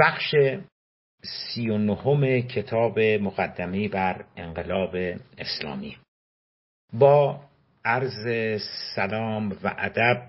[0.00, 0.34] بخش
[1.22, 4.96] سی و نهم کتاب مقدمه بر انقلاب
[5.38, 5.96] اسلامی.
[6.92, 7.40] با
[7.84, 8.60] عرض
[8.94, 10.22] سلام و ادب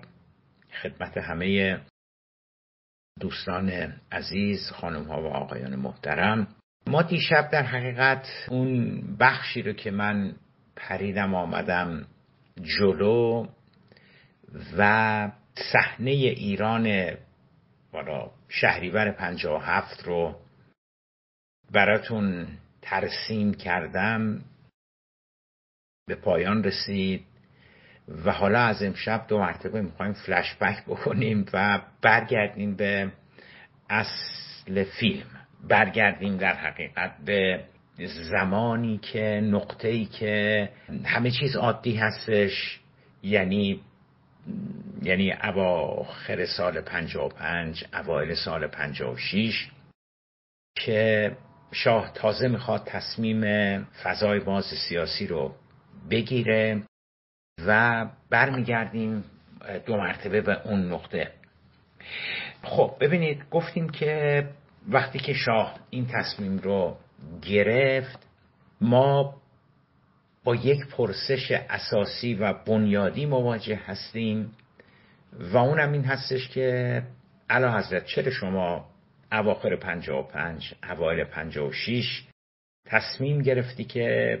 [0.82, 1.80] خدمت همه
[3.20, 3.70] دوستان
[4.12, 6.48] عزیز خانم ها و آقایان محترم
[6.86, 10.36] ما دیشب در حقیقت اون بخشی رو که من
[10.76, 12.06] پریدم آمدم
[12.62, 13.46] جلو
[14.78, 15.30] و
[15.72, 17.16] صحنه ایران
[17.92, 19.14] بالا شهریور
[19.58, 20.36] هفت رو
[21.72, 22.46] براتون
[22.82, 24.44] ترسیم کردم.
[26.06, 27.24] به پایان رسید
[28.24, 33.12] و حالا از امشب دو مرتبه می‌خوایم فلش بک بکنیم و برگردیم به
[33.90, 35.26] اصل فیلم.
[35.68, 37.64] برگردیم در حقیقت به
[38.30, 40.68] زمانی که نقطه ای که
[41.04, 42.80] همه چیز عادی هستش
[43.22, 43.80] یعنی
[45.02, 49.68] یعنی اواخر سال 55 اوایل سال 56
[50.76, 51.36] که
[51.72, 53.42] شاه تازه می‌خواد تصمیم
[53.84, 55.54] فضای باز سیاسی رو
[56.10, 56.82] بگیره
[57.66, 59.24] و برمیگردیم
[59.86, 61.32] دو مرتبه به اون نقطه.
[62.62, 64.44] خب ببینید گفتیم که
[64.88, 66.96] وقتی که شاه این تصمیم رو
[67.42, 68.26] گرفت
[68.80, 69.34] ما
[70.44, 74.52] با یک پرسش اساسی و بنیادی مواجه هستیم
[75.38, 77.02] و اونم این هستش که
[77.50, 78.86] علا حضرت چرا شما
[79.32, 82.26] اواخر 55 اوایل 56
[82.86, 84.38] تصمیم گرفتی که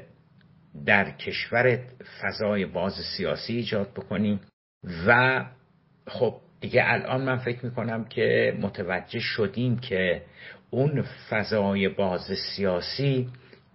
[0.86, 1.80] در کشورت
[2.22, 4.40] فضای باز سیاسی ایجاد بکنی؟
[5.06, 5.44] و
[6.06, 10.22] خب دیگه الان من فکر می‌کنم که متوجه شدیم که
[10.70, 12.20] اون فضای باز
[12.56, 13.28] سیاسی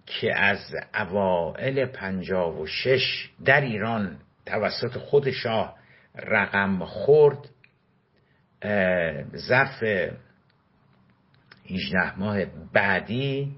[0.06, 5.76] که از اوائل پنجاب و شش در ایران توسط خود شاه
[6.14, 7.48] رقم خورد
[9.36, 9.82] ظرف
[11.70, 13.56] 18 ماه بعدی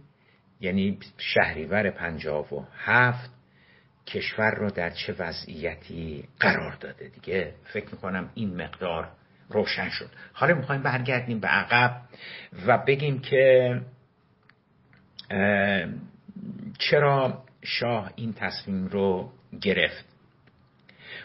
[0.60, 3.30] یعنی شهریور پنجاب و هفت
[4.06, 9.08] کشور رو در چه وضعیتی قرار داده دیگه؟ فکر می‌کنم این مقدار
[9.48, 10.10] روشن شد.
[10.32, 12.02] حالا می‌خوایم برگردیم به عقب
[12.66, 13.80] و بگیم که
[16.78, 20.04] چرا شاه این تصمیم رو گرفت؟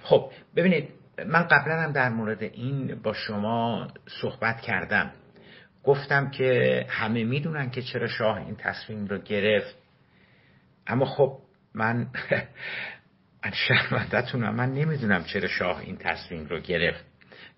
[0.03, 0.89] خب ببینید
[1.25, 3.87] من قبلا هم در مورد این با شما
[4.21, 5.11] صحبت کردم.
[5.83, 9.75] گفتم که همه می‌دونن که چرا شاه این تصمیم رو گرفت.
[10.87, 11.37] اما خب
[11.73, 12.07] من
[13.67, 17.05] شرمندتونم من نمی‌دونم چرا شاه این تصمیم رو گرفت.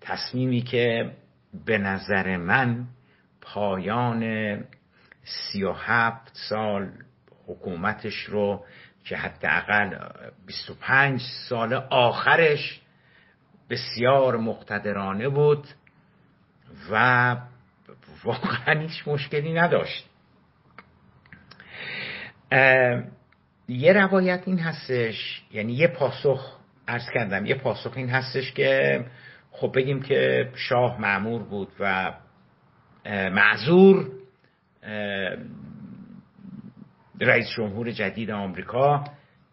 [0.00, 1.10] تصمیمی که
[1.66, 2.86] به نظر من
[3.40, 4.24] پایان
[5.24, 6.90] سی و هفت سال
[7.46, 8.64] حکومتش رو
[9.04, 9.98] که حداقل
[10.46, 12.80] 25 سال آخرش
[13.70, 15.66] بسیار مقتدرانه بود
[16.90, 17.36] و
[18.24, 20.10] واقعا هیچ مشکلی نداشت.
[23.68, 29.04] یه روایت این هستش یعنی یه پاسخ ارز کردم یه پاسخ این هستش که
[29.50, 32.12] خب بگیم که شاه معمور بود و
[33.06, 34.10] معذور
[37.20, 39.04] رئیس جمهور جدید آمریکا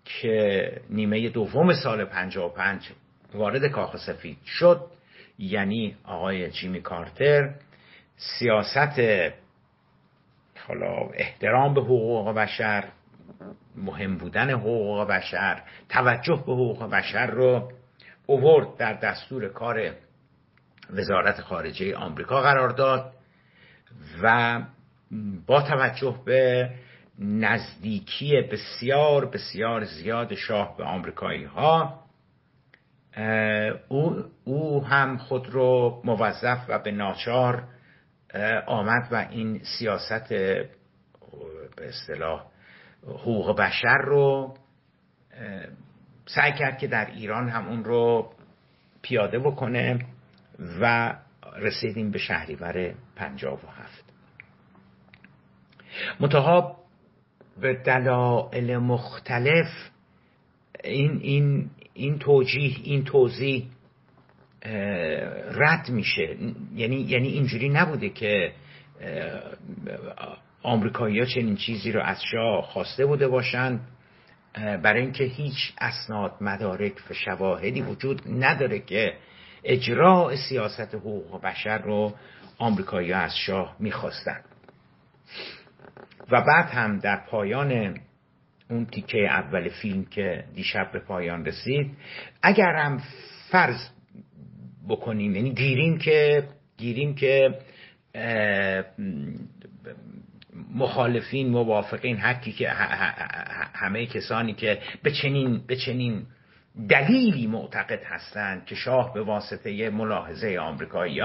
[0.06, 2.90] که نیمه دوم سال 55
[3.34, 4.88] وارد کاخ سفید شد
[5.40, 7.54] یعنی آقای جیمی کارتر
[8.16, 9.00] سیاست
[10.68, 12.84] حالا احترام به حقوق بشر
[13.76, 17.72] مهم بودن حقوق بشر توجه به حقوق بشر رو
[18.26, 19.92] اوورد در دستور کار
[20.90, 23.14] وزارت خارجه آمریکا قرار داد
[24.24, 24.60] و
[25.48, 26.70] با توجه به
[27.22, 32.02] نزدیکی بسیار بسیار زیاد شاه به آمریکایی ها
[33.88, 37.64] او, او هم خود رو موظف و به ناچار
[38.68, 40.70] آمد و این سیاست به
[41.78, 42.46] اصطلاح
[43.08, 44.53] حقوق بشر رو
[46.26, 48.34] سعی کرد که در ایران هم اون رو
[49.02, 50.00] پیاده بکنه
[50.82, 51.16] و
[51.56, 54.06] رسیدیم به شهریور هفت.
[56.20, 56.82] منتها
[57.61, 59.67] به دلایل مختلف
[60.84, 63.66] این, این, این توجیه این توضیح
[65.52, 66.37] رد میشه.
[66.75, 68.52] یعنی یعنی اینجوری نبوده که
[70.63, 73.87] آمریکایی ها چنین چیزی رو از شاه خواسته بوده باشند
[74.55, 79.13] برای اینکه هیچ اسناد مدارک و شواهدی وجود نداره که
[79.63, 82.13] اجراع سیاست حقوق بشر رو
[82.58, 84.46] آمریکایی از شاه می‌خواستند
[86.32, 87.98] و بعد هم در پایان
[88.70, 91.98] اون تیکه اول فیلم که دیشب به پایان رسید
[92.42, 93.02] اگر هم
[93.52, 93.90] فرض
[94.90, 96.44] بکنیم یعنی گیریم که
[96.78, 97.60] گیریم که
[100.76, 102.70] مخالفین موافقین حقی که
[103.74, 106.26] همه کسانی که به چنین, به چنین
[106.90, 111.22] دلیلی معتقد هستند که شاه به واسطه ملاحظه آمریکایی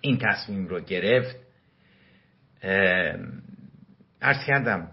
[0.00, 1.36] این تصمیم رو گرفت
[4.22, 4.88] ارز کردم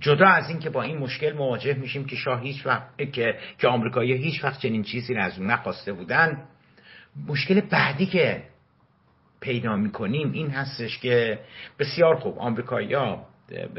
[0.00, 3.68] جدا از این که با این مشکل مواجه میشیم که شاه هیچ وقت که که
[3.68, 6.42] آمریکایی هیچ وقت چنین چیزی رو از اون نخواسته بودن
[7.26, 8.42] مشکل بعدی که
[9.40, 11.38] پیدا می‌کنیم این هستش که
[11.78, 12.96] بسیار خوب آمریکایی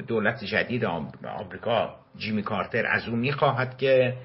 [0.07, 4.17] دولت جدید آمریکا جیمی کارتر از او می‌خواهد که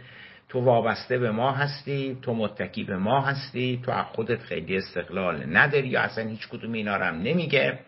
[0.48, 5.56] تو وابسته به ما هستی تو متکی به ما هستی تو از خودت خیلی استقلال
[5.56, 7.78] نداری یا اصلا هیچ کدوم اینا هم نمیگه.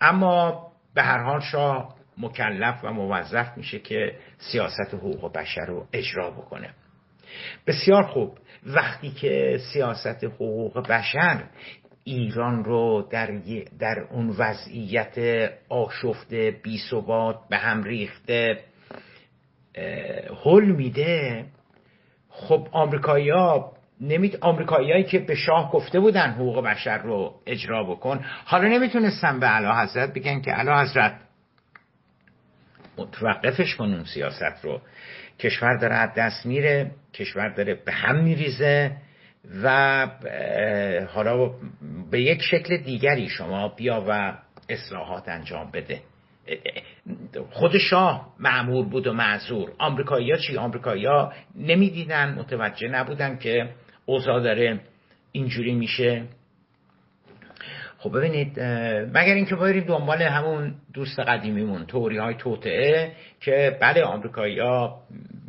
[0.00, 6.30] اما به هر حال شاه مکلف و موظف میشه که سیاست حقوق بشر رو اجرا
[6.30, 6.74] بکنه.
[7.66, 8.38] بسیار خوب.
[8.66, 11.44] وقتی که سیاست حقوق بشر
[12.04, 13.40] ایران رو در,
[13.78, 15.18] در اون وضعیت
[15.68, 18.64] آشفته بی ثبات به هم ریخته
[20.44, 21.44] حل میده
[22.28, 28.24] خب آمریکایی‌ها نمید آمریکاییایی که به شاه گفته بودن حقوق بشر رو اجرا بکن.
[28.44, 31.14] حالا نمی‌تونستن به علا حضرت بگن که علا حضرت
[32.98, 34.80] متوقفش کن اون سیاست رو.
[35.38, 38.92] کشور داره از دست میره کشور داره به هم میریزه
[39.62, 40.06] و
[41.08, 41.50] حالا
[42.10, 44.38] به یک شکل دیگری شما بیا و
[44.68, 46.00] اصلاحات انجام بده.
[47.50, 49.72] خود شاه معمور بود و معذور.
[49.78, 53.70] آمریکایی‌ها چی؟ آمریکایی‌ها نمی‌دیدن متوجه نبودن که
[54.10, 54.80] اوضاع داره.
[55.32, 56.22] اینجوری میشه.
[57.98, 58.60] خب ببینید
[59.10, 65.02] مگر اینکه بریم دنبال همون دوست قدیمیمون توری های توطعه که بله آمریکایی ها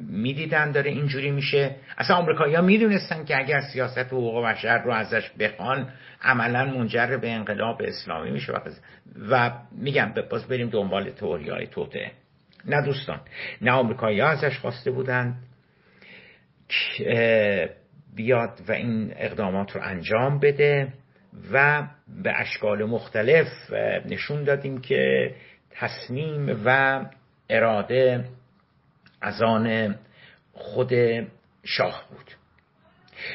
[0.09, 1.75] می‌دیدن داره اینجوری میشه.
[1.97, 5.89] اصلا آمریکایی ها می‌دونستن که اگر سیاست حقوق بشر رو ازش بخوان
[6.21, 8.53] عملا منجر به انقلاب اسلامی میشه.
[9.29, 12.11] و میگم باز بریم دنبال توری های توطعه
[12.65, 13.19] نه دوستان
[13.61, 15.35] نه آمریکایی ها ازش خواسته بودن
[18.15, 20.93] بیاد و این اقدامات رو انجام بده
[21.51, 21.87] و
[22.23, 23.47] به اشکال مختلف
[24.05, 25.35] نشون دادیم که
[25.71, 27.01] تصمیم و
[27.49, 28.25] اراده
[29.21, 29.95] از آن
[30.53, 30.93] خود
[31.63, 32.31] شاه بود.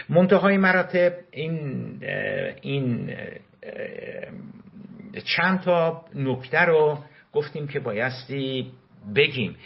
[0.09, 1.99] منتهای مراتب این
[2.61, 3.17] این
[5.37, 6.99] چند تا نکته رو
[7.33, 8.73] گفتیم که بایستی
[9.15, 9.57] بگیم.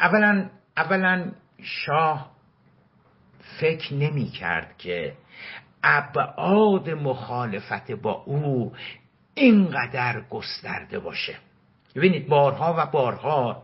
[0.00, 1.32] اولا اولا
[1.62, 2.35] شاه
[3.60, 5.12] فکر نمی کرد که
[5.82, 8.72] ابعاد مخالفت با او
[9.34, 11.36] اینقدر گسترده باشه.
[11.94, 13.62] ببینید بارها و بارها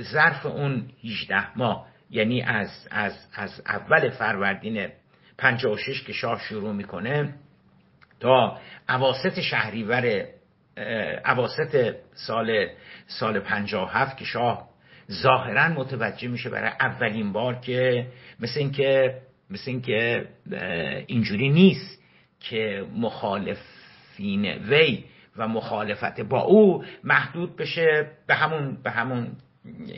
[0.00, 4.88] ظرف اون 18 ماه یعنی از, از, از اول فروردین
[5.38, 7.34] 56 که شاه شروع می‌کنه
[8.20, 10.24] تا اواسط شهریور
[11.26, 12.68] اواسط سال
[13.06, 14.68] سال 57 که شاه
[15.12, 18.06] ظاهرا متوجه میشه برای اولین بار که
[18.40, 19.18] مثل اینکه
[19.50, 20.28] مثل اینکه
[21.06, 22.02] اینجوری نیست
[22.40, 25.04] که مخالفین وی
[25.36, 29.36] و مخالفت با او محدود بشه به همون به همون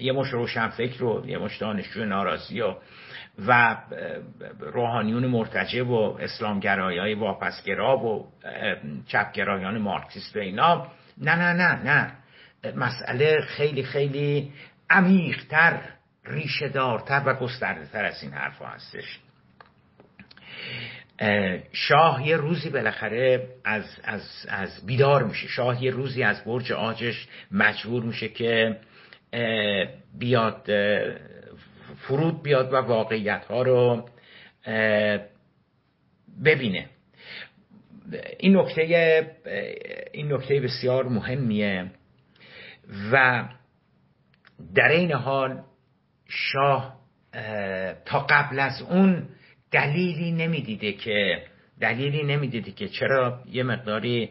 [0.00, 2.74] یه مش روشن فکر و یه مش دانشجو ناراضی و
[3.46, 3.76] و
[4.60, 8.28] روحانیون مرتجع و اسلامگرایی های واپسگرا و
[9.06, 10.86] چپگرایان مارکسیست و اینا.
[11.18, 12.12] نه نه نه نه.
[12.76, 14.52] مسئله خیلی خیلی
[14.90, 15.80] عمیقتر
[16.24, 19.18] ریشه دارتر و گسترده تر از این حرف هستش.
[21.72, 25.48] شاه یه روزی بالاخره از, از, از بیدار میشه.
[25.48, 28.76] شاه یه روزی از برج آجش مجبور میشه که
[30.18, 30.70] بیاد
[31.98, 34.08] فرود بیاد و واقعیت ها رو
[36.44, 36.88] ببینه.
[38.38, 38.82] این نکته
[40.12, 41.90] این نکته بسیار مهمیه
[43.12, 43.44] و
[44.74, 45.62] در این حال
[46.28, 47.00] شاه
[48.04, 49.28] تا قبل از اون
[49.70, 51.42] دلیلی نمی‌دیده که
[51.80, 54.30] دلیلی نمی‌دیده که چرا یه مقداری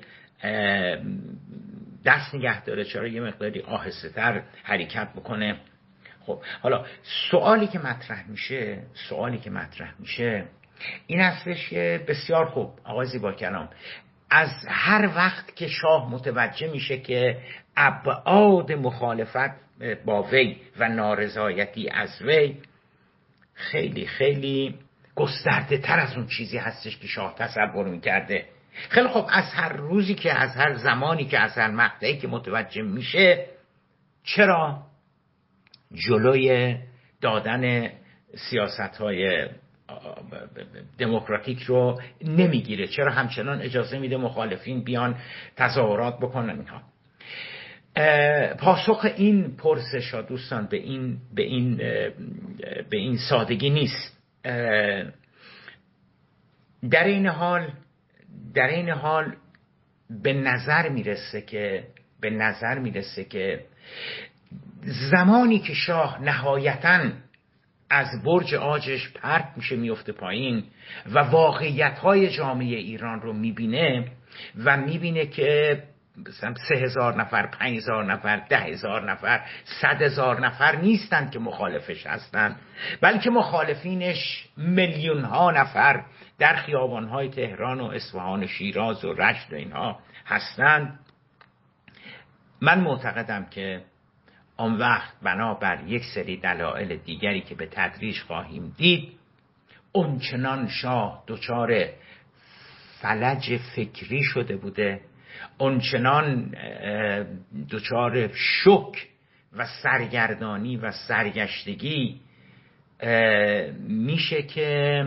[2.06, 5.56] دست نگه داره چرا یه مقداری آهسته تر حرکت بکنه.
[6.20, 6.86] خب حالا
[7.32, 10.46] سوالی که مطرح میشه سوالی که مطرح میشه
[11.08, 13.70] این هستش که بسیار خوب آقای زیبا کلام
[14.30, 17.38] از هر وقت که شاه متوجه میشه که
[17.78, 19.52] ابعاد مخالفت
[20.06, 22.58] با وی و نارضایتی از وی
[23.54, 24.76] خیلی خیلی
[25.16, 28.46] گسترده تر از اون چیزی هستش که شاه تصور می‌کرده.
[28.90, 32.82] خیلی خب از هر روزی که از هر زمانی که از هر مقطعی که متوجه
[32.82, 33.46] میشه
[34.24, 34.84] چرا؟
[35.94, 36.78] جلوی
[37.22, 37.92] دادن
[38.50, 39.50] سیاست های
[40.98, 42.88] دموکراتیک رو نمی‌گیره.
[42.88, 45.16] چرا همچنان اجازه میده مخالفین بیان
[45.56, 46.82] تظاهرات بکنن اینها؟
[48.58, 51.78] پاسخ این پرسش ها دوستان به این به این
[52.90, 54.18] به این سادگی نیست.
[56.92, 57.74] در این حال
[58.54, 59.36] در این حال
[60.24, 61.88] به نظر می‌رسه که
[62.22, 63.66] به نظر می‌رسه که
[65.12, 67.00] زمانی که شاه نهایتا
[67.90, 70.64] از برج آجش پرت میشه میفته پایین
[71.12, 74.06] و واقعیت های جامعه ایران رو می‌بینه
[74.66, 75.84] و می‌بینه که
[76.28, 81.40] مثلا سه هزار نفر پنج هزار نفر ده هزار نفر صد هزار نفر نیستند که
[81.40, 82.56] مخالفش هستند
[83.02, 86.04] بلکه مخالفینش میلیون ها نفر
[86.40, 91.00] در خیابان های تهران و اصفهان و شیراز و رشت و اینها هستند
[92.62, 93.82] من معتقدم که
[94.60, 99.10] آن وقت بنابر یک سری دلایل دیگری که به تدریج خواهیم دید
[99.92, 101.86] اونچنان شاه دچار
[103.02, 105.02] فلج فکری شده بوده
[105.58, 106.56] اونچنان
[107.72, 109.08] دچار شک
[109.54, 112.22] و سرگردانی و سرگشتگی
[113.88, 115.04] میشه که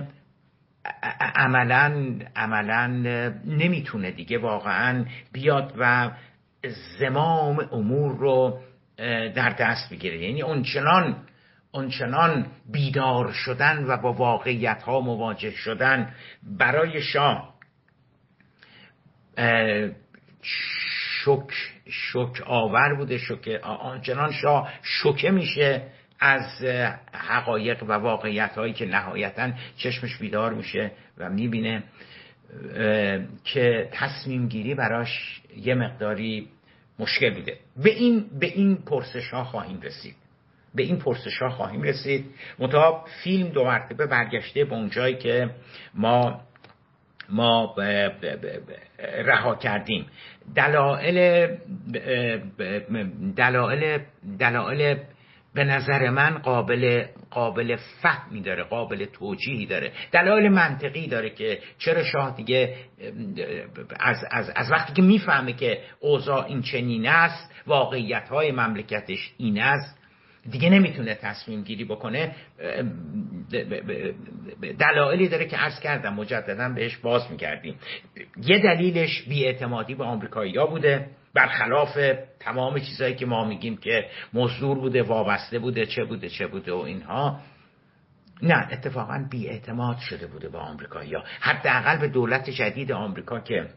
[1.20, 2.86] عملا عملا
[3.46, 6.10] نمی‌تونه دیگه واقعا بیاد و
[6.98, 8.60] زمام امور رو
[9.34, 11.16] در دست بگیره یعنی اونچنان
[11.72, 17.54] اونچنان بیدار شدن و با واقعیت ها مواجه شدن برای شاه
[20.42, 21.52] شک
[21.90, 25.82] شک آور بوده شک آنچنان شاه شکه میشه
[26.20, 26.64] از
[27.12, 31.82] حقایق و واقعیت هایی که نهایتا چشمش بیدار میشه و می‌بینه
[33.44, 36.48] که تصمیم گیری براش یه مقداری
[37.02, 37.58] مشکل بوده.
[37.76, 40.14] به این به این پرسش ها خواهیم رسید.
[40.74, 42.24] به این پرسش ها خواهیم رسید.
[42.58, 45.50] مطابق فیلم دو مرتبه برگشته به اونجایی که
[45.94, 46.40] ما
[47.28, 47.74] ما
[48.98, 50.06] رها کردیم.
[50.54, 51.46] دلائل
[53.36, 53.98] دلائل
[54.38, 54.96] دلائل
[55.54, 59.92] به نظر من قابل قابل فهمی داره قابل توجیهی داره.
[60.12, 62.76] دلایل منطقی داره که چرا شاه دیگه
[64.00, 69.60] از, از, از وقتی که می‌فهمه که اوضاع این چنین است واقعیت های مملکتش این
[69.60, 69.98] است
[70.50, 72.34] دیگه نمی‌تونه تصمیم گیری بکنه.
[74.78, 77.76] دلایلی داره که عرض کردم مجددا بهش باز می‌کردیم.
[78.42, 81.06] یه دلیلش بیاعتمادی به آمریکایی ها بوده.
[81.34, 81.98] برخلاف
[82.40, 86.76] تمام چیزهایی که ما میگیم که مزدور بوده وابسته بوده چه بوده چه بوده و
[86.76, 87.40] اینها.
[88.42, 93.68] نه اتفاقا بیاعتماد شده بوده به آمریکایی ها حداقل به دولت جدید آمریکا که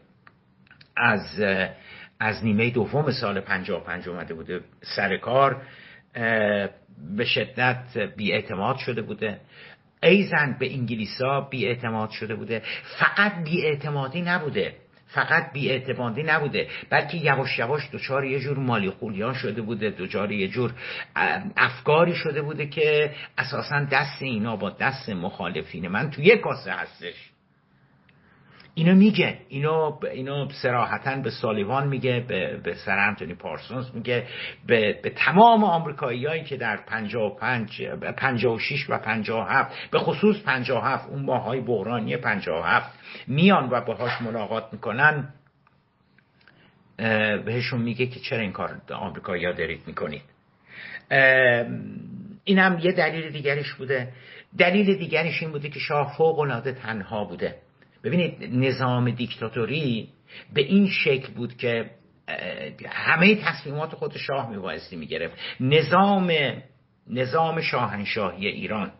[0.96, 1.40] از
[2.20, 4.60] از نیمه دوم سال 55 اومده بوده
[4.96, 5.62] سر کار
[7.16, 9.40] به شدت بیاعتماد شده بوده.
[10.02, 12.62] ایزن به انگلیسا بیاعتماد شده بوده.
[12.98, 14.74] فقط بیاعتمادی نبوده.
[15.06, 20.48] فقط بیاعتمادی نبوده بلکه یواش یواش دچار یه جور مالی خولیان شده بوده دچار یه
[20.48, 20.72] جور
[21.56, 27.35] افکاری شده بوده که اساسا دست اینا با دست مخالفین من تو یک کاسه هستش.
[28.78, 29.38] اینو میگه.
[29.48, 34.26] اینو اینو سراحتا به سالیوان میگه به, به سر انتونی پارسونز میگه
[34.66, 41.60] به, به تمام آمریکاییایی که در 55 56 و 57 به خصوص 57 اون ماهای
[41.60, 45.28] بحرانی 57 میان و باهاش ملاقات می‌کنن.
[47.44, 50.22] بهشون میگه که چرا این کار آمریکایی‌ها دارید می‌کنید.
[52.44, 54.12] این هم یه دلیل دیگرش بوده.
[54.58, 57.65] دلیل دیگرش این بوده که شاه فوق العاده تنها بوده.
[58.04, 60.08] ببینید نظام دیکتاتوری
[60.54, 61.90] به این شکل بود که
[62.88, 65.36] همه تصمیمات خود شاه میبایستی می‌گرفت.
[65.60, 66.32] نظام
[67.10, 68.92] نظام شاهنشاهی ایران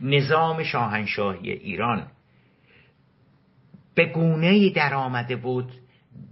[0.00, 2.06] نظام شاهنشاهی ایران
[3.94, 5.72] به گونه در آمده بود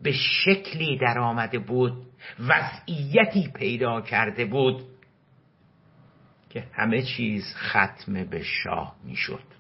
[0.03, 1.93] به شکلی در آمده بود
[2.41, 4.83] وضعیتی پیدا کرده بود
[6.51, 9.58] که همه چیز ختم به شاه می‌شد.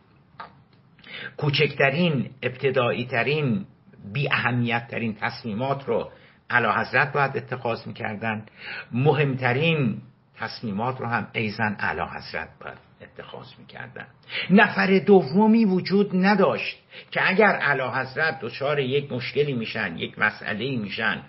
[1.36, 3.66] کوچکترین ابتدایی ترین
[4.12, 6.10] بی اهمیت ترین تصمیمات رو
[6.50, 8.46] علا حضرت باید اتخاذ می‌کردن.
[8.92, 10.02] مهمترین
[10.36, 14.06] تصمیمات رو هم ایزن علا حضرت باید اتخاذ می‌کردن.
[14.50, 16.78] نفر دومی وجود نداشت
[17.10, 21.22] که اگر علا حضرت دچار یک مشکلی میشن یک مسئله میشن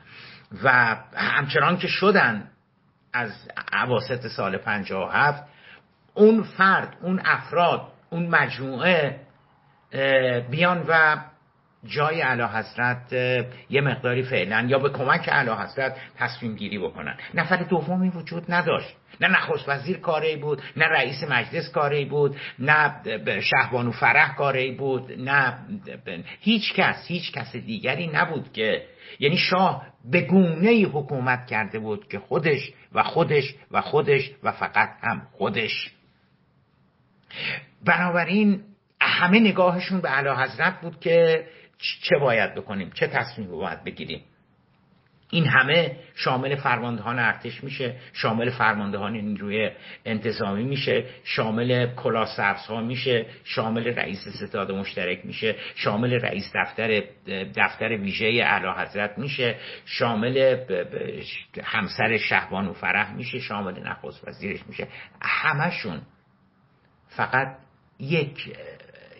[0.63, 2.47] و همچنان که شدن
[3.13, 3.31] از
[3.73, 5.43] عواست سال 57
[6.13, 9.19] اون فرد اون افراد اون مجموعه
[10.51, 11.17] بیان و
[11.85, 13.13] جای اعلی حضرت
[13.69, 17.17] یه مقداری فعلا یا به کمک اعلی حضرت تصمیم گیری بکنن.
[17.33, 18.95] نفر دومی وجود نداشت.
[19.21, 23.01] نه نخست وزیر کاری بود نه رئیس مجلس کاری بود نه
[23.41, 25.57] شهبانو فرح کاری بود نه
[26.39, 28.85] هیچ کس هیچ کس دیگری نبود که
[29.19, 34.89] یعنی شاه به گونه حکومت کرده بود که خودش و خودش و خودش و فقط
[35.01, 35.91] هم خودش.
[37.85, 38.61] بنابراین
[39.19, 41.47] همه نگاهشون به علا حضرت بود که
[42.01, 44.21] چه باید بکنیم چه تصمیمی باید بگیریم.
[45.31, 49.71] این همه شامل فرماندهان ارتش میشه شامل فرماندهان نیروی
[50.05, 52.29] انتظامی میشه شامل کلاه
[52.69, 57.03] ها میشه شامل رئیس ستاد مشترک میشه شامل رئیس دفتر
[57.55, 60.57] دفتر ویژه اعلی حضرت میشه شامل
[61.63, 64.87] همسر شهبان و فرح میشه شامل نخست وزیرش میشه.
[65.21, 66.01] همشون
[67.07, 67.57] فقط
[67.99, 68.53] یک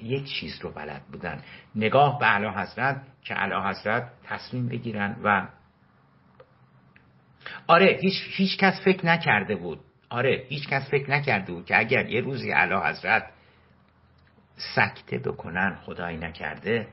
[0.04, 1.42] یک چیز رو بلد بودن.
[1.76, 5.48] نگاه به اعلی حضرت که اعلی حضرت تصمیم بگیرن و
[7.68, 9.80] آره هیچ, هیچ کس فکر نکرده بود.
[10.10, 13.30] آره هیچ کس فکر نکرده بود که اگر یه روزی اعلی حضرت
[14.76, 16.88] سکته بکنن خدایی نکرده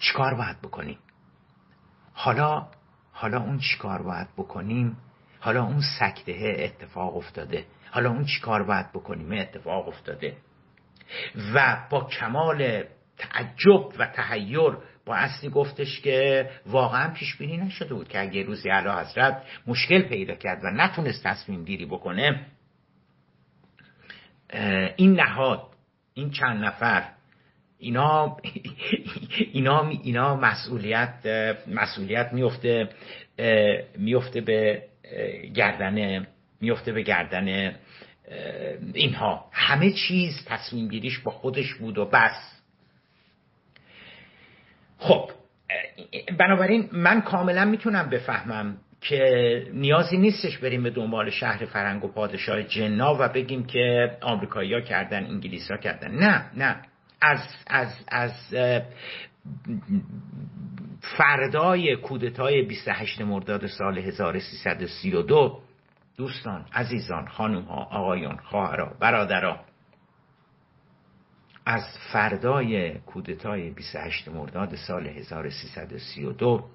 [0.00, 0.98] چیکار باید بکنیم؟
[2.12, 2.66] حالا
[3.12, 4.96] حالا اون چیکار باید بکنیم؟
[5.40, 7.66] حالا اون سکته اتفاق افتاده.
[7.90, 10.36] حالا اون چیکار باید بکنیم؟ اتفاق افتاده.
[11.54, 12.84] و با کمال
[13.18, 18.70] تعجب و تحیر با اصلی گفتش که واقعا پیش بینی نشده بود که اگه روزی
[18.70, 22.46] اعلی حضرت مشکل پیدا کرد و نتونست تصمیم گیری بکنه
[24.96, 25.62] این نهاد
[26.14, 27.04] این چند نفر
[27.78, 28.36] اینا
[29.52, 31.26] اینا اینا مسئولیت
[31.66, 32.88] مسئولیت میفته
[33.98, 34.82] میفته به
[35.54, 36.26] گردن
[36.60, 37.74] میفته به گردن
[38.94, 39.44] اینها.
[39.52, 42.60] همه چیز تصمیم گیریش با خودش بود و بس.
[44.98, 45.30] خب
[46.38, 52.62] بنابراین من کاملا می‌تونم بفهمم که نیازی نیستش بریم به دنبال شهر فرنگ و پادشاه
[52.62, 56.10] جنا و بگیم که آمریکایی ها کردن انگلیس ها کردن.
[56.10, 56.76] نه نه.
[57.20, 58.54] از از از
[61.00, 65.62] فردای کودتای 28 مرداد سال 1332
[66.16, 69.58] دوستان عزیزان خانم ها آقایان خواهرها برادران
[71.66, 76.70] از فردای کودتای 28 مرداد سال 1332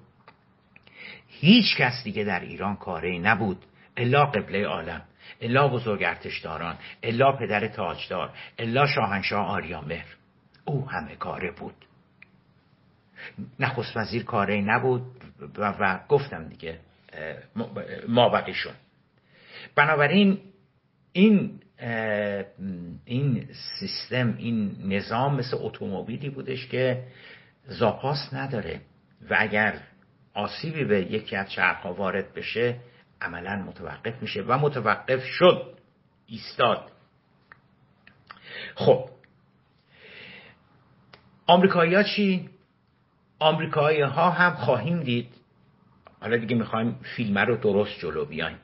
[1.28, 3.66] هیچ کس دیگه در ایران کاری نبود.
[3.96, 5.02] الا قبله عالم
[5.40, 10.06] الا بزرگ ارتشداران الا پدر تاجدار الا شاهنشاه آریامهر
[10.64, 11.74] او همه کاره بود.
[13.60, 15.02] نخست وزیر کاری نبود
[15.58, 16.80] و, و گفتم دیگه
[18.08, 18.89] ما شد
[19.74, 20.38] بنابراین
[21.12, 21.60] این
[23.04, 23.48] این
[23.80, 27.04] سیستم این نظام مثل اتومبیلی بودش که
[27.64, 28.80] زاپاس نداره
[29.30, 29.80] و اگر
[30.34, 32.76] آسیبی به یکی از چرخها وارد بشه
[33.20, 35.74] عملا متوقف میشه و متوقف شد
[36.26, 36.92] ایستاد.
[38.74, 39.10] خب.
[41.46, 42.50] آمریکایی ها چی؟
[43.38, 45.34] آمریکایی ها هم خواهیم دید.
[46.20, 48.58] حالا دیگه می‌خوایم فیلم رو درست جلو بیایم.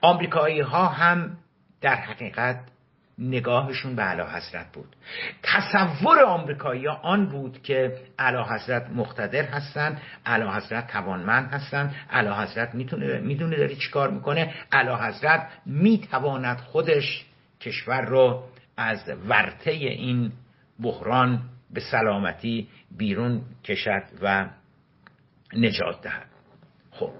[0.00, 1.36] آمریکایی ها هم
[1.80, 2.60] در حقیقت
[3.18, 4.96] نگاهشون به علا حضرت بود.
[5.42, 11.94] تصور آمریکایی ها آن بود که علا حضرت مقتدر هستن علا حضرت توانمند هستن.
[12.10, 14.54] علا حضرت می‌تونه می‌دونه داره چیکار می‌کنه.
[14.72, 17.24] علا حضرت می‌تواند خودش
[17.60, 18.44] کشور رو
[18.76, 20.32] از ورته این
[20.82, 24.46] بحران به سلامتی بیرون کشد و
[25.52, 26.26] نجات دهد.
[26.90, 27.10] خب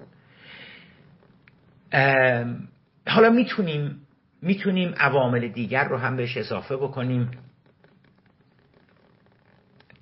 [3.07, 4.07] حالا می‌تونیم
[4.41, 7.31] می‌تونیم عوامل دیگر رو هم بهش اضافه بکنیم.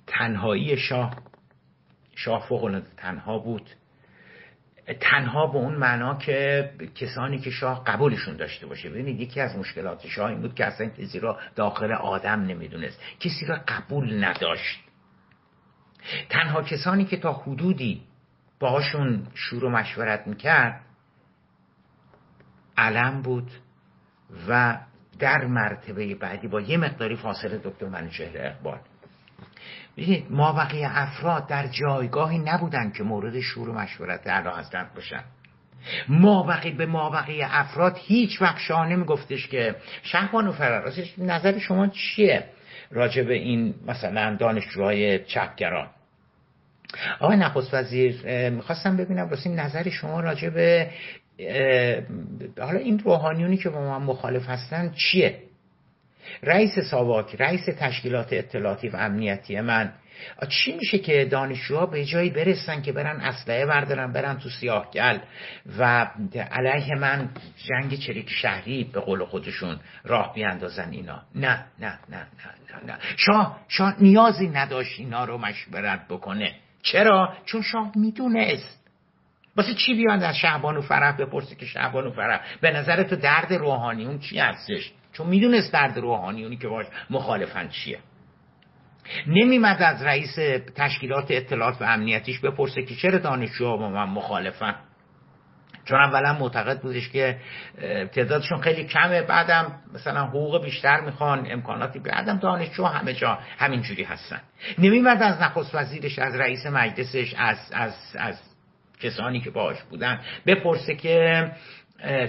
[0.06, 1.16] تنهایی شاه
[2.14, 3.70] شاه فوق تنها بود.
[5.00, 8.90] تنها به اون معنا که کسانی که شاه قبولشون داشته باشه.
[8.90, 13.00] ببینید یکی از مشکلات شاه این بود که اصلا کسی را داخل آدم نمی‌دونست.
[13.20, 14.78] کسی را قبول نداشت.
[16.28, 18.02] تنها کسانی که تا حدودی
[18.58, 20.80] باهاشون شور و مشورت می‌کرد
[22.80, 23.50] علم بود
[24.48, 24.78] و
[25.18, 28.78] در مرتبه بعدی با یه مقداری فاصله دکتر منوچهر اقبال.
[29.96, 35.24] ببینید ما بقیه افراد در جایگاهی نبودن که مورد شور و مشورت اعلی حضرت باشن.
[36.08, 40.92] ما بقیه به ما بقیه افراد هیچ وقت شاه نمیگفتش که شهبان و فرار.
[41.18, 42.44] نظر شما چیه
[42.90, 45.88] راجع به این مثلا دانشجوهای چپگران؟
[47.20, 50.90] آقای نخست وزیر می‌خواستم ببینم واسه نظر شما راجع به
[52.58, 55.38] حالا این روحانیونی که با ما مخالف هستن چیه؟
[56.42, 59.92] رئیس ساواک رئیس تشکیلات اطلاعاتی و امنیتی من.
[60.48, 65.18] چی میشه که دانشجوها به جایی برسن که برن اسلحه بردارن برن تو سیاهگل
[65.78, 66.10] و
[66.50, 72.86] علیه من جنگ چریک شهری به قول خودشون راه بیاندازن اینا؟ نه نه نه نه
[72.86, 72.98] نه, نه.
[73.16, 76.54] شاه شاه نیازی نداشت اینا رو مشورت بکنه.
[76.82, 78.79] چرا؟ چون شاه می‌دونست.
[79.56, 83.16] واسه چی بیان از شعبان و فرح بپرسی که شعبان و فرح؟ به نظر تو
[83.16, 87.98] درد روحانی اون چی هستش؟ چون می‌دونست درد روحانی اونی که باش مخالفن چیه.
[89.26, 90.36] نمیمد از رئیس
[90.76, 94.74] تشکیلات اطلاعات و امنیتیش بپرسه که چرا دانشجوها با من مخالفن؟
[95.84, 97.38] چون اولا معتقد بودش که
[98.12, 104.40] تعدادشون خیلی کمه بعدم مثلا حقوق بیشتر می‌خوان امکاناتی بعدم دانشجو همه جا همینجوری هستن.
[104.78, 108.49] نمیمد از نخست وزیرش از رئیس مجلسش از, از, از
[109.00, 111.50] کسانی که باش بودن بپرسه که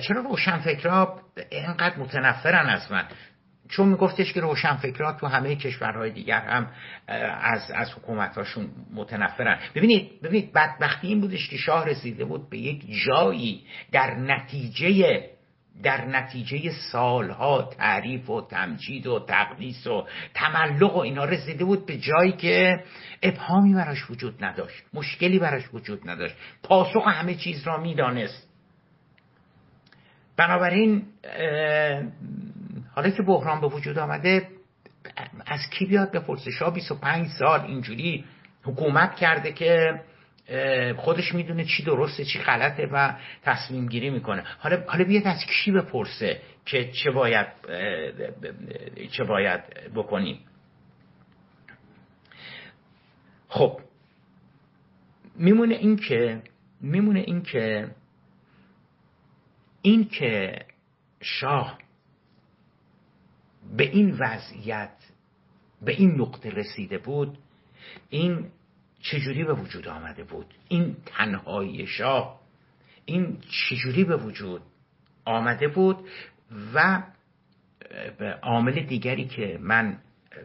[0.08, 3.06] چرا روشنفکرها اینقدر متنفرن از من؟
[3.70, 6.68] چون میگفتش که روشنفکرات تو همه کشورهای دیگر هم
[7.42, 9.60] از, از حکومتاشون متنفرن.
[9.76, 15.24] ببینید ببینید بدبختی این بودش که شاه رسیده بود به یک جایی در نتیجه
[15.84, 21.98] در نتیجه سالها تعریف و تمجید و تقدیس و تملق و اینا رسیده بود به
[21.98, 22.84] جایی که
[23.24, 26.36] ابهامی براش وجود نداشت مشکلی براش وجود نداشت.
[26.64, 28.48] پاسخ همه چیز را می‌دانست.
[30.38, 31.04] بنابراین
[32.96, 34.48] حالا که بحران به وجود آمده
[35.48, 38.26] از کی بیاد بپرسه؟ شاه 25 سال اینجوری
[38.64, 40.02] حکومت کرده که
[40.98, 44.44] خودش می‌دونه چی درسته چی غلطه و تصمیم گیری می‌کنه.
[44.60, 47.48] حالا حالا بیاد از کی بپرسه که چه باید
[49.12, 49.62] چه باید
[49.96, 50.40] بکنیم؟
[53.48, 53.80] خب
[55.36, 56.42] میمونه این که
[56.82, 57.96] میمونه این که
[59.82, 60.66] این که
[61.22, 61.78] شاه
[63.78, 64.94] به این وضعیت
[65.82, 67.38] به این نقطه رسیده بود
[68.10, 68.52] این
[69.02, 72.40] چجوری به وجود آمده بود؟ این تنهایی شاه.
[73.06, 73.38] این
[73.70, 74.62] چجوری به وجود
[75.26, 75.98] آمده بود
[76.74, 77.04] و
[78.42, 79.98] عامل دیگری که من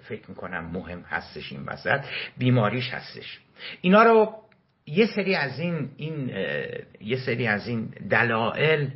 [0.09, 2.05] فکر می‌کنم مهم هستش این وسط
[2.39, 3.41] بیماریش هستش.
[3.81, 4.35] اینا رو
[4.87, 6.29] یه سری از این, این
[7.01, 8.91] یه سری از این دلایل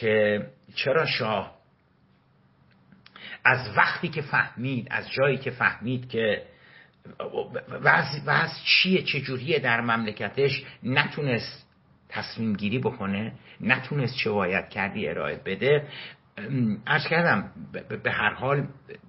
[0.00, 1.60] که چرا شاه
[3.44, 6.42] از وقتی که فهمید از جایی که فهمید که
[7.70, 11.66] وضع چیه؟ چجوریه در مملکتش؟ نتونست
[12.08, 15.88] تصمیم گیری بکنه؟ نتونست چه باید کردی ارائه بده.
[16.86, 17.50] ارز کردم
[18.02, 18.66] به هر حال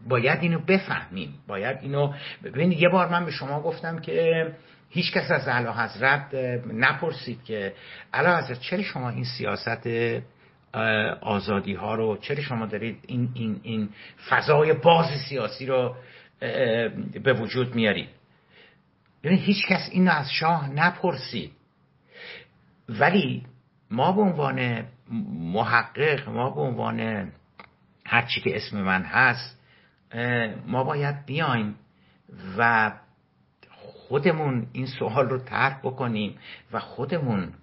[0.10, 1.34] باید اینو بفهمیم.
[1.47, 4.47] باید اینو ببینید یه بار من به شما گفتم که
[4.89, 6.34] هیچ کس از اعلی حضرت
[6.73, 7.73] نپرسید که
[8.13, 9.88] اعلی حضرت چرا شما این سیاست
[11.21, 13.89] آزادی ها رو چرا شما دارید این, این, این
[14.30, 15.95] فضای باز سیاسی رو
[17.23, 18.10] به وجود میارید
[19.23, 21.51] یعنی هیچ کس این از شاه نپرسید.
[22.89, 23.45] ولی
[23.91, 24.86] ما به عنوان
[25.54, 27.32] محقق ما به عنوان
[28.06, 29.60] هرچی که اسم من هست
[30.67, 31.75] ما باید بیایم
[32.58, 32.91] و
[33.71, 36.38] خودمون این سوال رو طرح بکنیم
[36.71, 37.54] و خودمون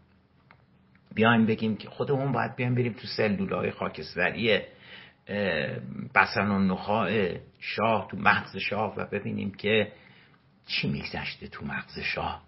[1.15, 4.61] بیایم بگیم که خودمون باید بیایم بریم تو سلولای خاکستری
[6.15, 9.93] بسن و نخاع شاه تو مغز شاه و ببینیم که
[10.67, 12.43] چی میگذشته تو مغز شاه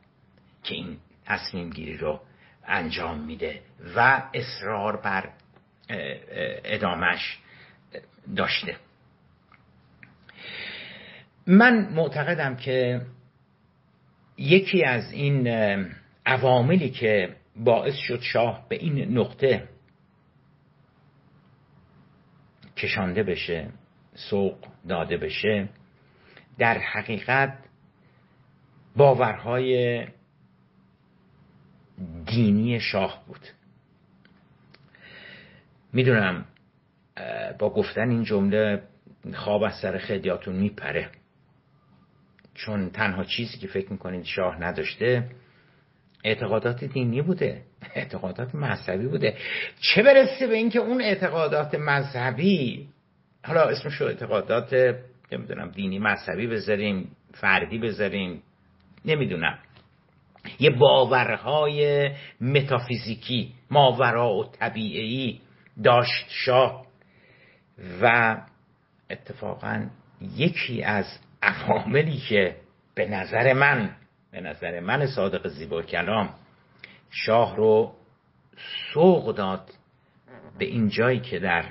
[0.62, 2.20] که این تصمیم گیری رو
[2.66, 3.60] انجام میده
[3.96, 5.30] و اصرار بر
[6.64, 7.38] ادامش
[8.36, 8.76] داشته.
[11.46, 13.00] من معتقدم که
[14.38, 15.48] یکی از این
[16.26, 19.68] عواملی که باعث شد شاه به این نقطه
[22.82, 23.68] کشانده بشه
[24.14, 25.68] سوق داده بشه
[26.58, 27.58] در حقیقت
[28.96, 30.06] باورهای
[32.26, 33.40] دینی شاه بود.
[35.92, 36.44] می‌دونم
[37.58, 38.82] با گفتن این جمله
[39.34, 41.10] خواب از سر خیلیاتون میپره.
[42.54, 45.30] چون تنها چیزی که فکر می‌کنید شاه نداشته
[46.24, 47.62] اعتقادات دینی بوده.
[47.94, 49.36] اعتقادات مذهبی بوده.
[49.80, 52.88] چه برسه به اینکه اون اعتقادات مذهبی
[53.44, 54.96] حالا اسمشو اعتقادات
[55.32, 58.42] نمی‌دونم دینی مذهبی بذاریم فردی بذاریم
[59.04, 59.58] نمی‌دونم.
[60.60, 65.40] یه باورهای متافیزیکی ماورا و طبیعی
[65.84, 66.86] داشت شاه
[68.02, 68.36] و
[69.10, 69.86] اتفاقا
[70.36, 72.56] یکی از عواملی که
[72.94, 73.90] به نظر من
[74.32, 76.34] به نظر من صادق زیبا کلام
[77.10, 77.94] شاه رو
[78.92, 79.70] سوق داد
[80.58, 81.64] به این جایی که در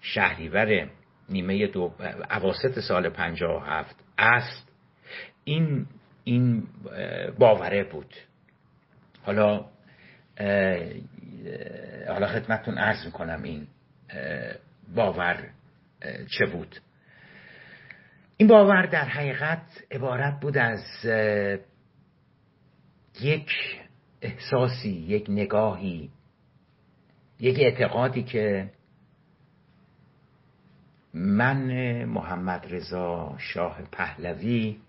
[0.00, 0.90] شهریور
[1.28, 1.94] نیمه دو
[2.30, 4.68] اواسط سال 57 است.
[5.44, 5.86] این
[6.24, 6.66] این
[7.38, 8.14] باوره بود.
[9.22, 9.64] حالا
[12.08, 13.66] حالا خدمتتون عرض می‌کنم این
[14.94, 15.48] باور
[16.38, 16.76] چه بود.
[18.36, 20.84] این باور در حقیقت عبارت بود از
[23.20, 23.50] یک
[24.22, 26.10] احساسی یک نگاهی
[27.40, 28.70] یک اعتقادی که
[31.14, 34.80] من محمد رضا شاه پهلوی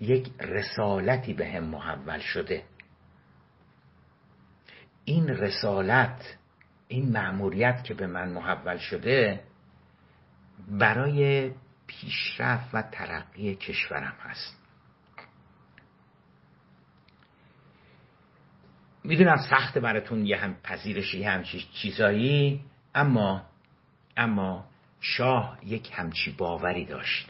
[0.00, 2.62] یک رسالتی به هم محول شده.
[5.04, 6.38] این رسالت
[6.88, 9.40] این مأموریت که به من محول شده
[10.68, 11.50] برای
[11.86, 14.59] پیشرفت و ترقی کشورم هست.
[19.10, 22.60] می‌دونم سخت براتون یه هم پذیرشی همچی چیزایی
[22.94, 23.42] اما
[24.16, 24.64] اما
[25.00, 27.28] شاه یک همچی باوری داشت.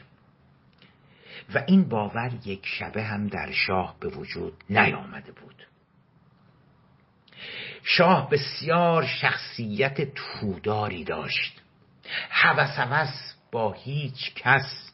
[1.55, 5.66] و این باور یک شبه هم در شاه به وجود نیامده بود.
[7.83, 11.62] شاه بسیار شخصیت توداری داشت.
[12.31, 14.89] حوس با هیچ کس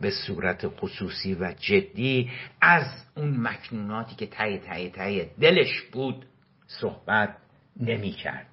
[0.00, 2.86] به صورت خصوصی و جدی از
[3.16, 6.26] اون مکنوناتی که تای تای تای دلش بود
[6.66, 7.36] صحبت
[7.76, 8.46] نمی کرد.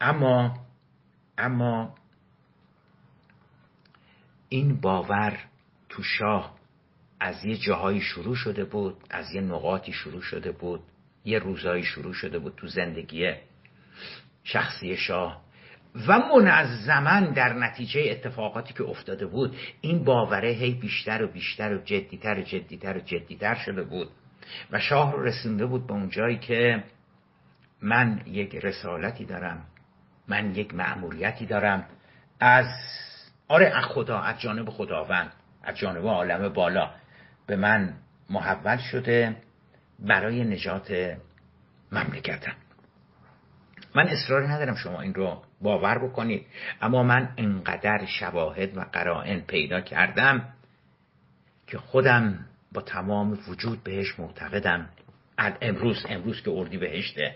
[0.00, 0.58] اما
[1.38, 1.94] اما
[4.48, 5.38] این باور
[5.88, 6.60] تو شاه
[7.20, 10.82] از یه جاهایی شروع شده بود از یه نقاطی شروع شده بود
[11.24, 13.32] یه روزایی شروع شده بود تو زندگی
[14.44, 15.44] شخصی شاه.
[15.94, 21.78] و منظما در نتیجه اتفاقاتی که افتاده بود این باوره هی بیشتر و بیشتر و
[21.78, 24.08] جدیتر و جدیتر و جدیتر شده بود.
[24.70, 26.84] و شاه رو رسونده بود به اون جایی که
[27.82, 29.64] من یک رسالتی دارم
[30.28, 31.86] من یک مأموریتی دارم
[32.40, 32.66] از
[33.48, 36.90] آره از خدا از جانب خداوند از جانب عالم بالا.
[37.46, 37.94] به من
[38.30, 39.36] محول شده
[39.98, 41.16] برای نجات
[41.92, 42.52] مملکتم.
[43.94, 46.46] من اصراری ندارم شما این رو باور بکنید.
[46.80, 50.48] اما من انقدر شواهد و قرائن پیدا کردم
[51.66, 54.88] که خودم با تمام وجود بهش معتقدم.
[55.38, 57.34] امروز امروز که اردی بهشته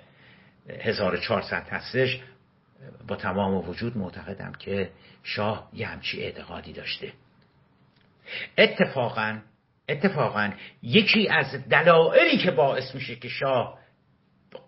[0.69, 2.21] 1400 هستش
[3.09, 4.91] با تمام وجود معتقدم که
[5.23, 7.13] شاه یه همچی اعتقادی داشته.
[8.59, 9.39] اتفاقا
[9.89, 10.51] اتفاقا
[10.83, 13.79] یکی از دلایلی که باعث میشه که شاه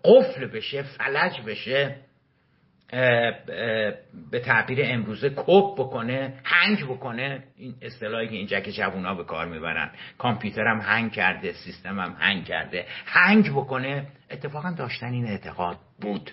[0.03, 1.95] قفل بشه فلج بشه
[4.31, 7.43] به تعبیر امروزه کپ بکنه هنگ بکنه.
[7.57, 9.91] این اصطلاحی که اینجا که جوونا به کار می‌برن.
[10.17, 12.85] کامپیوترم هنگ کرده سیستمم هنگ کرده.
[13.05, 14.07] هنگ بکنه.
[14.31, 16.31] اتفاقا داشتن این اعتقاد بود.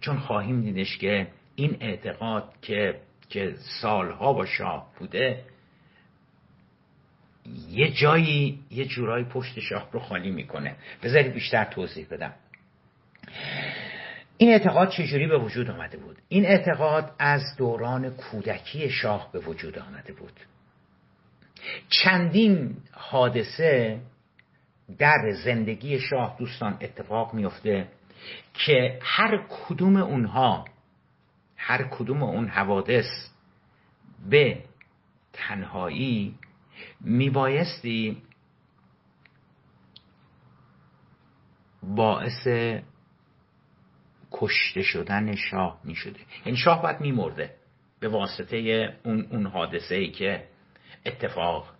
[0.00, 5.44] چون خواهیم دیدش که این اعتقاد که که سالها با شاه بوده
[7.70, 10.76] یه جایی یه جورایی پشت شاه رو خالی می‌کنه.
[11.02, 12.34] بذارید بیشتر توضیح بدم.
[14.40, 19.78] این اعتقاد چجوری به وجود آمده بود؟ این اعتقاد از دوران کودکی شاه به وجود
[19.78, 20.32] آمده بود.
[21.88, 24.00] چندین حادثه
[24.98, 27.88] در زندگی شاه دوستان اتفاق میفته
[28.54, 30.64] که هر کدوم اونها
[31.56, 33.28] هر کدوم اون حوادث
[34.30, 34.62] به
[35.32, 36.34] تنهایی
[37.00, 38.22] میبایستی
[41.82, 42.46] باعث
[44.40, 47.54] کشته شدن شاه می شده یعنی شاه باید می مرده
[48.00, 50.48] به واسطه اون, اون حادثه ای که
[51.06, 51.74] اتفاق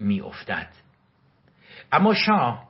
[0.00, 0.68] می افتد
[1.92, 2.68] اما شاه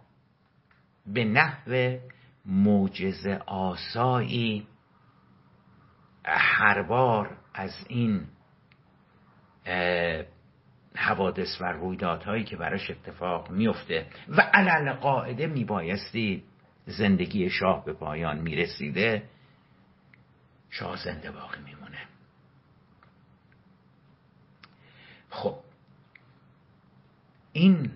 [1.06, 1.98] به نحو
[2.46, 4.66] معجز آسایی
[6.24, 8.26] هر بار از این
[10.96, 16.44] حوادث و رویدادهایی که براش اتفاق میفته و علل قاعده میبایستی
[16.86, 19.28] زندگی شاه به پایان می‌رسیده
[20.70, 21.98] شاه زنده باقی میمونه.
[25.30, 25.56] خب
[27.52, 27.90] این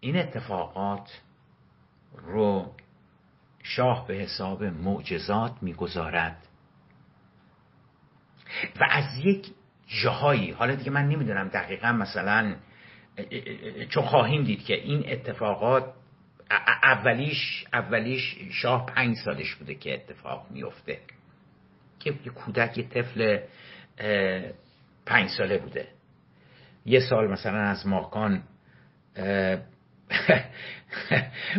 [0.00, 1.20] این اتفاقات
[2.12, 2.74] رو
[3.62, 6.46] شاه به حساب معجزات می‌گذارد
[8.80, 9.54] و از یک
[10.02, 12.56] جاهایی حالا دیگه من نمی‌دونم دقیقا مثلا
[13.88, 15.94] چون خواهیم دید که این اتفاقات
[16.50, 20.98] اولیش اولیش شاه پنج سالش بوده که اتفاق میفته.
[22.00, 23.38] که یه کودک یه طفل
[25.06, 25.88] پنج ساله بوده.
[26.84, 28.42] یه سال مثلا از ماکان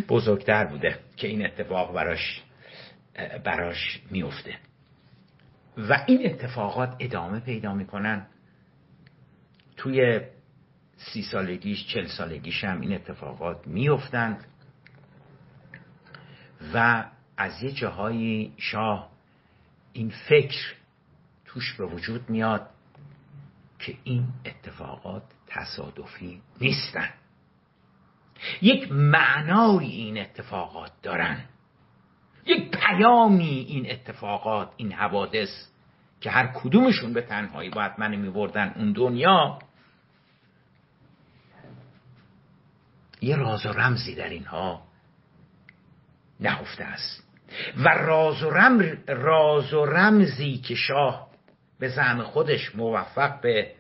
[0.10, 2.44] بزرگتر بوده که این اتفاق براش
[3.44, 4.56] براش میفته.
[5.78, 8.28] و این اتفاقات ادامه پیدا می‌کنن.
[9.78, 10.22] توی
[10.96, 14.46] سی سالگیش چل سالگیش هم این اتفاقات میفتند
[16.74, 17.06] و
[17.38, 19.10] از یه جاهایی شاه
[19.94, 20.74] این فکر
[21.46, 22.70] توش به وجود میاد
[23.80, 27.10] که این اتفاقات تصادفی نیستن.
[28.62, 31.46] یک معنای این اتفاقات دارن.
[32.46, 35.68] یک پیامی این اتفاقات این حوادث
[36.22, 39.60] که هر کدومشون به تنهایی باید من میبردن اون دنیا
[43.22, 44.89] یه راز و رمزی در اینها
[46.40, 47.24] نهفته است.
[47.78, 51.30] و راز و, رم راز و رمزی که شاه
[51.80, 53.76] به زعم خودش موفق به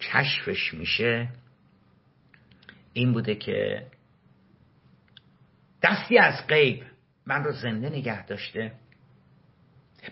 [0.00, 1.28] کشفش میشه
[2.92, 3.86] این بوده که
[5.82, 6.82] دستی از غیب
[7.26, 8.72] من رو زنده نگه داشته.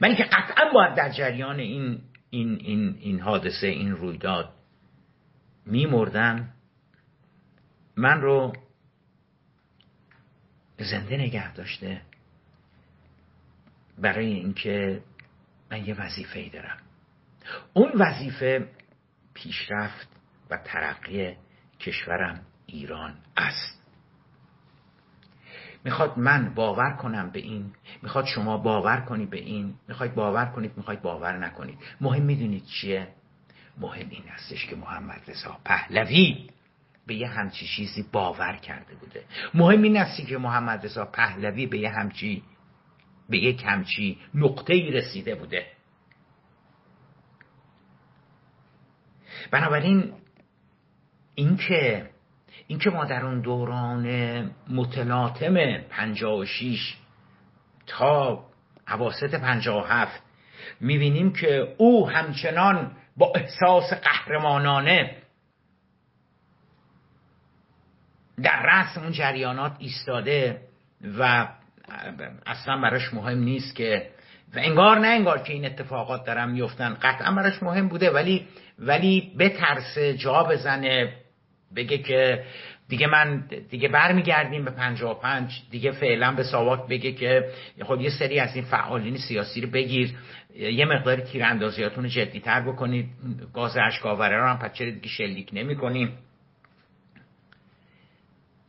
[0.01, 4.51] من که قطعا باید در جریان این این این این حادثه این رویداد
[5.67, 6.49] میمردم
[7.97, 8.53] من رو
[10.85, 12.03] زنده نگه داشته
[13.99, 15.03] برای اینکه
[15.71, 16.79] من یه وظیفه ای دارم.
[17.73, 18.69] اون وظیفه
[19.35, 20.09] پیشرفت
[20.51, 21.37] و ترقی
[21.81, 23.79] کشورم ایران است.
[25.85, 30.77] می‌خواد من باور کنم به این می‌خواد شما باور کنید به این می‌خواید باور کنید
[30.77, 31.79] می‌خواید باور نکنید.
[32.01, 33.09] مهم می‌دونید چیه؟
[33.79, 36.51] مهم این هستش که محمد رضا پهلوی
[37.09, 39.25] به یه همچی چیزی باور کرده بوده.
[39.55, 42.43] مهم این است که محمد رضا پهلوی به یه همچی
[43.29, 45.67] به یک همچی نقطه ای رسیده بوده.
[49.51, 50.13] بنابراین
[51.35, 52.11] اینکه
[52.67, 54.07] اینکه ما در اون دوران
[54.69, 56.97] متلاطم 56
[57.87, 58.45] تا
[58.87, 60.23] عواسط 57
[60.81, 65.17] می‌بینیم که او همچنان با احساس قهرمانانه
[68.43, 70.61] در رأس اون جریانات ایستاده
[71.19, 71.49] و
[72.47, 74.09] اصلا براش مهم نیست که
[74.55, 76.97] و انگار نه انگار که این اتفاقات دارن میفتن.
[77.03, 78.47] قطعا براش مهم بوده ولی
[78.79, 81.13] ولی بترسه جا بزنه
[81.77, 82.45] بگه که
[82.89, 87.49] دیگه من دیگه برمیگردیم به 55 دیگه فعلا به ساواک بگه که
[87.83, 90.15] خب یه سری از این فعالین سیاسی رو بگیر.
[90.55, 93.07] یه مقدار تیراندازیاتون رو جدیتر بکنید.
[93.55, 96.19] گاز اشکاوره رو هم پس دیگه شلیک نمی کنیم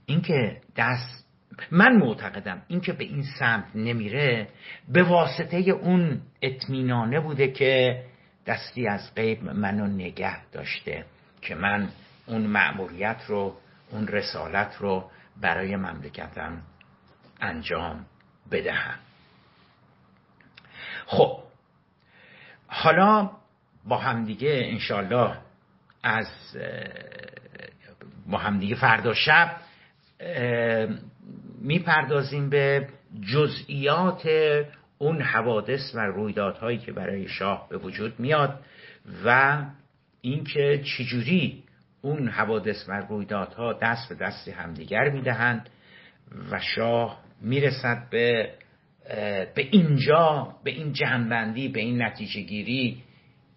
[0.10, 1.26] اینکه دست
[1.72, 4.48] من معتقدم اینکه به این سمت نمیره
[4.88, 8.04] به واسطه اون اطمینانه بوده که
[8.46, 11.06] دستی از غیب منو نگه داشته
[11.42, 11.90] که من
[12.26, 13.58] اون مأموریت رو
[13.92, 16.62] اون رسالت رو برای مملکتم
[17.42, 18.06] انجام
[18.52, 19.00] بدهم.
[21.06, 21.44] خب
[22.68, 23.32] حالا
[23.86, 25.38] با همدیگه انشالله
[26.04, 26.28] از
[28.28, 29.69] با همدیگه فردا شب
[31.62, 32.88] می‌پردازیم به
[33.34, 34.30] جزئیات
[34.98, 38.60] اون حوادث و رویدادهایی که برای شاه به وجود میاد
[39.26, 39.62] و
[40.22, 41.64] اینکه چجوری
[42.02, 45.70] اون حوادث و رویدادها دست به دست همدیگر می‌دهند
[46.52, 48.50] و شاه می‌رسد به
[49.56, 53.04] به اینجا به این جنبندی به این نتیجه گیری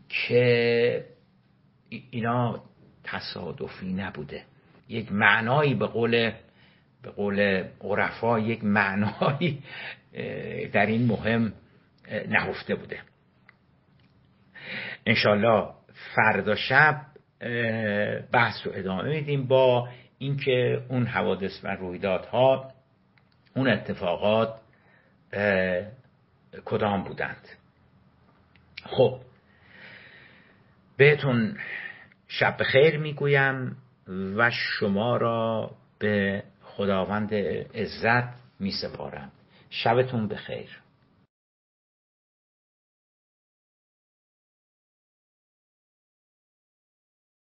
[0.09, 1.05] که
[2.11, 2.63] اینا
[3.05, 4.43] تصادفی نبوده.
[4.89, 6.33] یک معنایی به قول
[7.03, 9.63] به قول عرفا یک معنایی
[10.73, 11.53] در این مهم
[12.29, 13.01] نهفته بوده.
[15.07, 15.69] انشالله
[16.15, 17.01] فردا شب
[18.33, 19.89] بحث رو ادامه میدیم با
[20.19, 22.73] اینکه اون حوادث و رویدادها
[23.57, 24.61] اون اتفاقات
[26.65, 27.49] کدام بودند.
[28.85, 29.21] خب
[30.97, 31.57] بهتون
[32.29, 33.77] شب خیر می‌گویم
[34.37, 36.43] و شما را به
[36.77, 37.35] خداوند
[37.75, 38.29] عزت
[38.61, 39.33] می سپارم
[39.71, 40.79] شبتون بخیر.